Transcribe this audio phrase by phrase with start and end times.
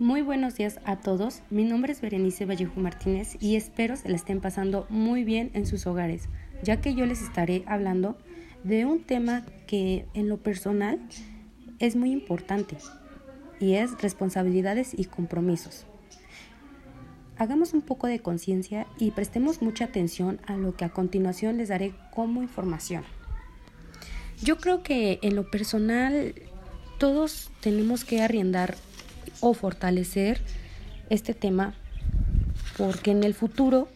[0.00, 1.42] Muy buenos días a todos.
[1.50, 5.66] Mi nombre es Berenice Vallejo Martínez y espero se la estén pasando muy bien en
[5.66, 6.30] sus hogares,
[6.62, 8.16] ya que yo les estaré hablando
[8.64, 10.98] de un tema que en lo personal
[11.80, 12.78] es muy importante
[13.60, 15.84] y es responsabilidades y compromisos.
[17.36, 21.68] Hagamos un poco de conciencia y prestemos mucha atención a lo que a continuación les
[21.68, 23.04] daré como información.
[24.42, 26.34] Yo creo que en lo personal
[26.96, 28.76] todos tenemos que arriendar
[29.40, 30.40] o fortalecer
[31.08, 31.74] este tema
[32.76, 33.88] porque en el futuro